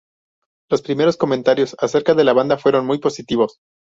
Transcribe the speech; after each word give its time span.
Los 0.71 0.81
primeros 0.81 1.15
comentarios 1.15 1.75
acerca 1.79 2.15
de 2.15 2.23
la 2.23 2.33
banda 2.33 2.57
fueron 2.57 2.87
muy 2.87 2.97
positivos. 2.97 3.59